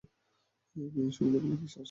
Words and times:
মেয়ে 0.75 1.11
সুখ 1.15 1.25
না 1.25 1.37
পেলে 1.39 1.55
কী 1.55 1.65
আসে 1.65 1.73
যায়? 1.73 1.79